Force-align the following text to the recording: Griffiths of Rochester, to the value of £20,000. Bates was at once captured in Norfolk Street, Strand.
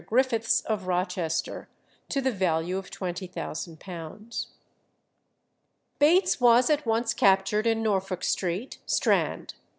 Griffiths 0.07 0.61
of 0.61 0.87
Rochester, 0.87 1.69
to 2.09 2.21
the 2.21 2.31
value 2.31 2.75
of 2.79 2.89
£20,000. 2.89 4.45
Bates 5.99 6.41
was 6.41 6.71
at 6.71 6.87
once 6.87 7.13
captured 7.13 7.67
in 7.67 7.83
Norfolk 7.83 8.23
Street, 8.23 8.79
Strand. 8.87 9.53